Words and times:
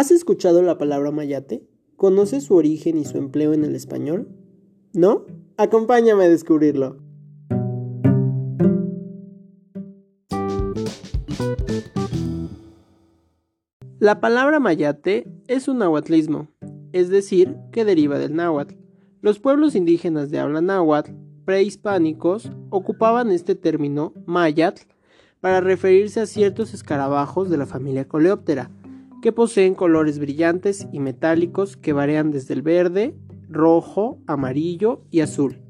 ¿Has 0.00 0.10
escuchado 0.10 0.62
la 0.62 0.78
palabra 0.78 1.10
mayate? 1.10 1.68
¿Conoces 1.96 2.44
su 2.44 2.54
origen 2.54 2.96
y 2.96 3.04
su 3.04 3.18
empleo 3.18 3.52
en 3.52 3.64
el 3.64 3.74
español? 3.74 4.28
¿No? 4.94 5.26
Acompáñame 5.58 6.24
a 6.24 6.28
descubrirlo. 6.30 6.96
La 13.98 14.22
palabra 14.22 14.58
mayate 14.58 15.30
es 15.48 15.68
un 15.68 15.76
nahuatlismo, 15.76 16.48
es 16.94 17.10
decir, 17.10 17.58
que 17.70 17.84
deriva 17.84 18.18
del 18.18 18.34
náhuatl. 18.34 18.76
Los 19.20 19.38
pueblos 19.38 19.74
indígenas 19.74 20.30
de 20.30 20.38
habla 20.38 20.62
náhuatl 20.62 21.10
prehispánicos 21.44 22.50
ocupaban 22.70 23.30
este 23.30 23.54
término 23.54 24.14
mayatl 24.24 24.80
para 25.40 25.60
referirse 25.60 26.20
a 26.20 26.26
ciertos 26.26 26.72
escarabajos 26.72 27.50
de 27.50 27.58
la 27.58 27.66
familia 27.66 28.08
Coleóptera, 28.08 28.70
que 29.20 29.32
poseen 29.32 29.74
colores 29.74 30.18
brillantes 30.18 30.86
y 30.92 31.00
metálicos 31.00 31.76
que 31.76 31.92
varían 31.92 32.30
desde 32.30 32.54
el 32.54 32.62
verde, 32.62 33.14
rojo, 33.48 34.18
amarillo 34.26 35.02
y 35.10 35.20
azul. 35.20 35.60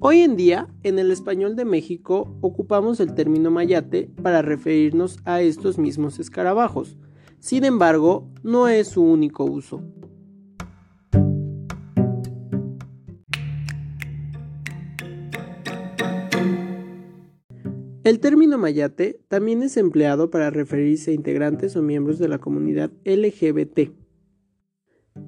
Hoy 0.00 0.20
en 0.20 0.36
día, 0.36 0.68
en 0.82 0.98
el 0.98 1.10
español 1.10 1.56
de 1.56 1.64
México, 1.64 2.34
ocupamos 2.40 3.00
el 3.00 3.14
término 3.14 3.50
mayate 3.50 4.10
para 4.22 4.42
referirnos 4.42 5.18
a 5.24 5.42
estos 5.42 5.78
mismos 5.78 6.18
escarabajos. 6.18 6.96
Sin 7.38 7.64
embargo, 7.64 8.28
no 8.42 8.68
es 8.68 8.88
su 8.88 9.02
único 9.02 9.44
uso. 9.44 9.82
El 18.02 18.18
término 18.18 18.56
mayate 18.56 19.20
también 19.28 19.62
es 19.62 19.76
empleado 19.76 20.30
para 20.30 20.48
referirse 20.48 21.10
a 21.10 21.14
integrantes 21.14 21.76
o 21.76 21.82
miembros 21.82 22.18
de 22.18 22.28
la 22.28 22.38
comunidad 22.38 22.90
LGBT. 23.04 23.90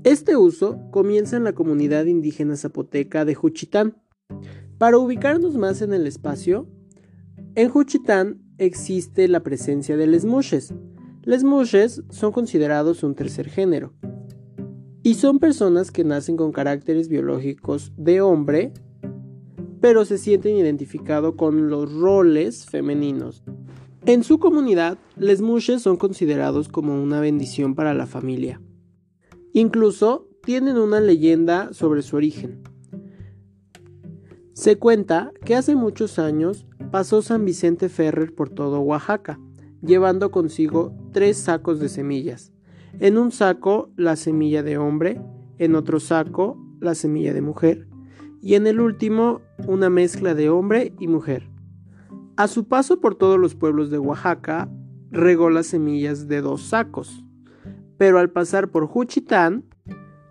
Este 0.05 0.37
uso 0.37 0.81
comienza 0.91 1.37
en 1.37 1.45
la 1.45 1.53
comunidad 1.53 2.07
indígena 2.07 2.57
zapoteca 2.57 3.27
de 3.27 3.35
Juchitán. 3.35 3.99
Para 4.79 4.97
ubicarnos 4.97 5.57
más 5.57 5.83
en 5.83 5.93
el 5.93 6.07
espacio, 6.07 6.67
en 7.57 7.69
Juchitán 7.69 8.41
existe 8.57 9.29
la 9.29 9.43
presencia 9.43 9.99
de 9.99 10.07
les 10.07 10.25
mushes. 10.25 10.73
Les 11.25 11.45
mushes 11.45 12.03
son 12.09 12.33
considerados 12.33 13.03
un 13.03 13.15
tercer 13.15 13.51
género 13.51 13.93
y 15.03 15.15
son 15.15 15.41
personas 15.41 15.91
que 15.91 16.05
nacen 16.05 16.39
con 16.39 16.53
caracteres 16.53 17.09
biológicos 17.09 17.93
de 17.99 18.23
hombre 18.23 18.73
pero 19.83 20.05
se 20.05 20.17
sienten 20.17 20.57
identificados 20.57 21.35
con 21.35 21.69
los 21.69 21.93
roles 21.93 22.67
femeninos. 22.67 23.43
En 24.07 24.23
su 24.23 24.39
comunidad, 24.39 24.97
les 25.17 25.43
mushes 25.43 25.83
son 25.83 25.97
considerados 25.97 26.69
como 26.69 27.03
una 27.03 27.21
bendición 27.21 27.75
para 27.75 27.93
la 27.93 28.07
familia. 28.07 28.63
Incluso 29.53 30.29
tienen 30.45 30.79
una 30.79 31.01
leyenda 31.01 31.73
sobre 31.73 32.03
su 32.03 32.17
origen. 32.17 32.63
Se 34.53 34.79
cuenta 34.79 35.33
que 35.45 35.57
hace 35.57 35.75
muchos 35.75 36.21
años 36.21 36.65
pasó 36.93 37.21
San 37.21 37.45
Vicente 37.45 37.89
Ferrer 37.89 38.33
por 38.35 38.51
todo 38.51 38.81
Oaxaca, 38.81 39.41
llevando 39.83 40.31
consigo 40.31 40.95
tres 41.13 41.39
sacos 41.39 41.81
de 41.81 41.89
semillas. 41.89 42.53
En 43.01 43.19
un 43.19 43.33
saco 43.33 43.91
la 43.97 44.15
semilla 44.15 44.63
de 44.63 44.79
hombre, 44.79 45.21
en 45.59 45.75
otro 45.75 45.99
saco 45.99 46.57
la 46.81 46.95
semilla 46.95 47.35
de 47.35 47.41
mujer 47.41 47.89
y 48.43 48.57
en 48.57 48.67
el 48.67 48.81
último 48.81 49.41
una 49.67 49.89
mezcla 49.89 50.35
de 50.35 50.51
hombre 50.51 50.93
y 50.99 51.07
mujer. 51.07 51.49
A 52.37 52.49
su 52.49 52.67
paso 52.67 53.01
por 53.01 53.15
todos 53.15 53.39
los 53.39 53.55
pueblos 53.55 53.91
de 53.91 53.99
Oaxaca, 53.99 54.69
regó 55.11 55.49
las 55.49 55.69
semillas 55.69 56.27
de 56.27 56.41
dos 56.41 56.63
sacos, 56.63 57.25
pero 57.97 58.19
al 58.19 58.31
pasar 58.31 58.71
por 58.71 58.87
Juchitán, 58.87 59.65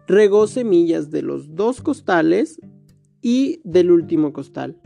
regó 0.08 0.46
semillas 0.48 1.10
de 1.10 1.22
los 1.22 1.56
dos 1.56 1.82
costales 1.82 2.60
y 3.22 3.62
del 3.64 3.92
último 3.92 4.34
costal. 4.34 4.78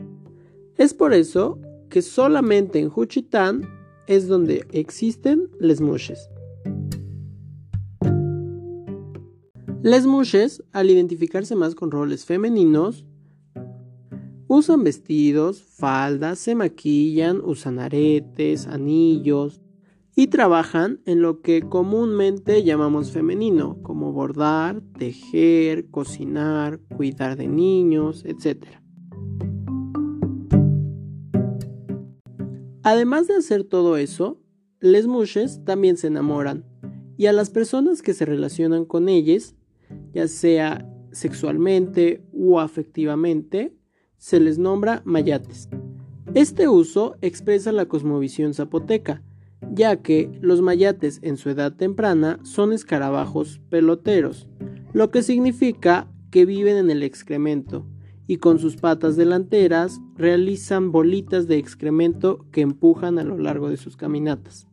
Es 0.77 0.93
por 0.93 1.13
eso 1.13 1.59
que 1.89 2.03
solamente 2.03 2.79
en 2.79 2.89
Juchitán 2.89 3.61
es 4.07 4.27
donde 4.27 4.67
existen 4.71 5.49
les 5.59 5.81
mushes. 5.81 6.29
Al 10.73 10.89
identificarse 10.89 11.55
más 11.55 11.75
con 11.75 11.91
roles 11.91 12.25
femeninos, 12.25 13.05
Usan 14.57 14.85
vestidos, 14.85 15.63
faldas, 15.63 16.39
se 16.39 16.55
maquillan, 16.55 17.41
usan 17.43 17.77
aretes, 17.77 18.67
anillos 18.67 19.59
y 20.15 20.27
trabajan 20.27 21.01
en 21.05 21.21
lo 21.21 21.41
que 21.41 21.63
comúnmente 21.63 22.63
llamamos 22.63 23.11
femenino, 23.11 23.77
como 23.83 24.13
bordar, 24.13 24.81
tejer, 24.97 25.89
cocinar, 25.89 26.79
cuidar 26.95 27.35
de 27.35 27.49
niños, 27.49 28.23
etc. 28.23 28.65
Además 32.81 33.27
de 33.27 33.35
hacer 33.35 33.65
todo 33.65 33.97
eso, 33.97 34.41
les 34.79 35.05
mushes 35.05 35.65
también 35.65 35.97
se 35.97 36.07
enamoran 36.07 36.63
y 37.17 37.25
a 37.25 37.33
las 37.33 37.49
personas 37.49 38.01
que 38.01 38.13
se 38.13 38.23
relacionan 38.23 38.85
con 38.85 39.09
ellas, 39.09 39.53
ya 40.13 40.29
sea 40.29 40.89
sexualmente 41.11 42.23
o 42.31 42.61
afectivamente, 42.61 43.75
se 44.25 44.39
les 44.39 44.57
nombra 44.57 45.03
mayates. 45.05 45.69
Este 46.33 46.67
uso 46.67 47.15
expresa 47.21 47.71
la 47.71 47.85
cosmovisión 47.85 48.55
zapoteca, 48.55 49.21
ya 49.71 50.01
que 50.01 50.31
los 50.41 50.63
mayates 50.63 51.19
en 51.21 51.37
su 51.37 51.51
edad 51.51 51.75
temprana 51.75 52.39
son 52.41 52.73
escarabajos 52.73 53.61
peloteros, 53.69 54.47
lo 54.93 55.11
que 55.11 55.21
significa 55.21 56.11
que 56.31 56.45
viven 56.45 56.75
en 56.77 56.89
el 56.89 57.03
excremento 57.03 57.85
y 58.25 58.37
con 58.37 58.57
sus 58.57 58.77
patas 58.77 59.15
delanteras 59.15 60.01
realizan 60.15 60.91
bolitas 60.91 61.47
de 61.47 61.59
excremento 61.59 62.47
que 62.51 62.61
empujan 62.61 63.19
a 63.19 63.23
lo 63.23 63.37
largo 63.37 63.69
de 63.69 63.77
sus 63.77 63.95
caminatas. 63.95 64.67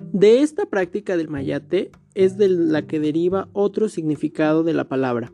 De 0.00 0.40
esta 0.40 0.66
práctica 0.66 1.16
del 1.16 1.28
mayate 1.28 1.92
es 2.14 2.38
de 2.38 2.48
la 2.48 2.88
que 2.88 2.98
deriva 2.98 3.50
otro 3.52 3.88
significado 3.88 4.64
de 4.64 4.74
la 4.74 4.88
palabra, 4.88 5.32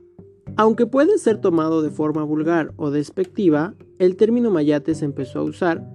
aunque 0.57 0.87
puede 0.87 1.19
ser 1.19 1.39
tomado 1.39 1.83
de 1.83 1.91
forma 1.91 2.25
vulgar 2.25 2.73
o 2.77 2.91
despectiva, 2.91 3.75
el 3.99 4.17
término 4.17 4.51
mayate 4.51 4.95
se 4.95 5.05
empezó 5.05 5.41
a 5.41 5.45
usar 5.45 5.87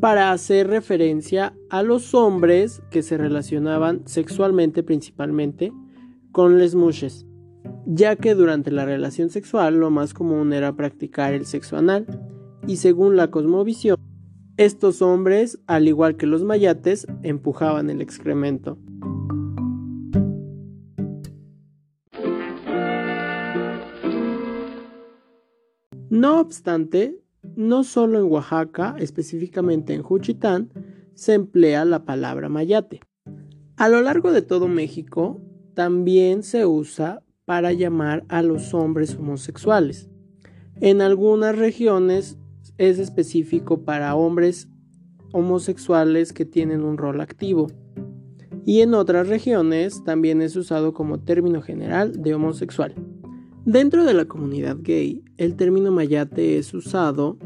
para 0.00 0.32
hacer 0.32 0.66
referencia 0.66 1.54
a 1.70 1.82
los 1.82 2.12
hombres 2.14 2.82
que 2.90 3.02
se 3.02 3.16
relacionaban 3.16 4.02
sexualmente 4.06 4.82
principalmente 4.82 5.72
con 6.32 6.58
les 6.58 6.74
mushes, 6.74 7.26
ya 7.86 8.16
que 8.16 8.34
durante 8.34 8.70
la 8.70 8.84
relación 8.84 9.30
sexual 9.30 9.78
lo 9.78 9.90
más 9.90 10.12
común 10.14 10.52
era 10.52 10.74
practicar 10.74 11.34
el 11.34 11.46
sexo 11.46 11.76
anal, 11.76 12.06
y 12.66 12.76
según 12.76 13.16
la 13.16 13.30
cosmovisión, 13.30 13.96
estos 14.56 15.02
hombres, 15.02 15.60
al 15.66 15.88
igual 15.88 16.16
que 16.16 16.26
los 16.26 16.44
mayates, 16.44 17.06
empujaban 17.22 17.90
el 17.90 18.00
excremento. 18.00 18.78
No 26.12 26.40
obstante, 26.40 27.18
no 27.56 27.84
solo 27.84 28.18
en 28.18 28.30
Oaxaca, 28.30 28.96
específicamente 28.98 29.94
en 29.94 30.02
Juchitán, 30.02 30.68
se 31.14 31.32
emplea 31.32 31.86
la 31.86 32.04
palabra 32.04 32.50
mayate. 32.50 33.00
A 33.78 33.88
lo 33.88 34.02
largo 34.02 34.30
de 34.30 34.42
todo 34.42 34.68
México 34.68 35.40
también 35.72 36.42
se 36.42 36.66
usa 36.66 37.22
para 37.46 37.72
llamar 37.72 38.26
a 38.28 38.42
los 38.42 38.74
hombres 38.74 39.16
homosexuales. 39.16 40.10
En 40.82 41.00
algunas 41.00 41.56
regiones 41.56 42.36
es 42.76 42.98
específico 42.98 43.82
para 43.82 44.14
hombres 44.14 44.68
homosexuales 45.32 46.34
que 46.34 46.44
tienen 46.44 46.84
un 46.84 46.98
rol 46.98 47.22
activo. 47.22 47.68
Y 48.66 48.82
en 48.82 48.92
otras 48.92 49.28
regiones 49.28 50.04
también 50.04 50.42
es 50.42 50.56
usado 50.56 50.92
como 50.92 51.20
término 51.20 51.62
general 51.62 52.20
de 52.20 52.34
homosexual. 52.34 52.94
Dentro 53.64 54.04
de 54.04 54.12
la 54.12 54.24
comunidad 54.24 54.78
gay, 54.80 55.22
el 55.36 55.54
término 55.54 55.92
mayate 55.92 56.58
es 56.58 56.74
usado 56.74 57.38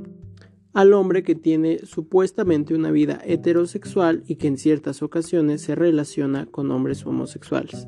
al 0.72 0.94
hombre 0.94 1.22
que 1.22 1.34
tiene 1.34 1.80
supuestamente 1.84 2.74
una 2.74 2.90
vida 2.90 3.20
heterosexual 3.22 4.24
y 4.26 4.36
que 4.36 4.46
en 4.46 4.56
ciertas 4.56 5.02
ocasiones 5.02 5.60
se 5.60 5.74
relaciona 5.74 6.46
con 6.46 6.70
hombres 6.70 7.04
homosexuales. 7.04 7.86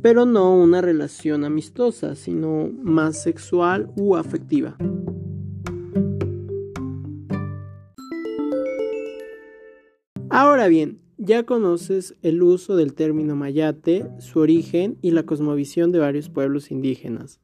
Pero 0.00 0.24
no 0.24 0.56
una 0.56 0.80
relación 0.80 1.44
amistosa, 1.44 2.14
sino 2.14 2.70
más 2.82 3.22
sexual 3.22 3.92
u 3.98 4.16
afectiva. 4.16 4.78
Ahora 10.30 10.68
bien, 10.68 11.02
ya 11.18 11.42
conoces 11.42 12.16
el 12.22 12.42
uso 12.42 12.76
del 12.76 12.94
término 12.94 13.36
mayate, 13.36 14.08
su 14.20 14.38
origen 14.40 14.96
y 15.02 15.10
la 15.10 15.24
cosmovisión 15.24 15.92
de 15.92 15.98
varios 15.98 16.30
pueblos 16.30 16.70
indígenas. 16.70 17.40